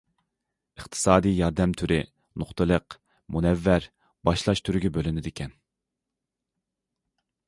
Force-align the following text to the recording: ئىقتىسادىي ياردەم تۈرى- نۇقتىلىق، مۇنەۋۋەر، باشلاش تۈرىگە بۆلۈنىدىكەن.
ئىقتىسادىي 0.79 1.35
ياردەم 1.39 1.73
تۈرى- 1.81 2.07
نۇقتىلىق، 2.43 2.97
مۇنەۋۋەر، 3.35 3.85
باشلاش 4.29 4.63
تۈرىگە 4.71 4.91
بۆلۈنىدىكەن. 4.97 5.55